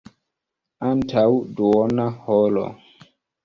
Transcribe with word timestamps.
Antaŭ 0.93 1.25
duona 1.61 2.11
horo. 2.25 2.69